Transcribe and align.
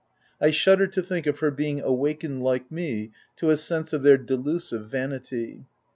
I 0.41 0.49
shudder 0.49 0.87
to 0.87 1.01
think 1.03 1.27
of 1.27 1.37
her 1.41 1.51
being 1.51 1.79
awakened 1.79 2.41
like 2.41 2.71
me 2.71 3.11
to 3.35 3.51
a 3.51 3.55
sense 3.57 3.93
of 3.93 4.01
their 4.01 4.17
delusive 4.17 4.89
vanity. 4.89 5.67